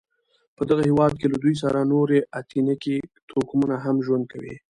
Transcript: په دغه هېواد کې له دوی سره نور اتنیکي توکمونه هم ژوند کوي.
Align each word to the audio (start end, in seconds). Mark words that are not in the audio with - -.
په 0.55 0.61
دغه 0.69 0.81
هېواد 0.89 1.13
کې 1.19 1.27
له 1.33 1.37
دوی 1.43 1.55
سره 1.63 1.89
نور 1.91 2.09
اتنیکي 2.39 2.97
توکمونه 3.29 3.75
هم 3.85 3.95
ژوند 4.05 4.23
کوي. 4.31 4.55